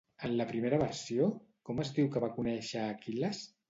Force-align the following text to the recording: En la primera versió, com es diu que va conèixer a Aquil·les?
En 0.29 0.31
la 0.37 0.47
primera 0.51 0.79
versió, 0.85 1.29
com 1.71 1.85
es 1.87 1.95
diu 2.01 2.13
que 2.17 2.27
va 2.27 2.35
conèixer 2.43 2.85
a 2.85 2.93
Aquil·les? 3.01 3.49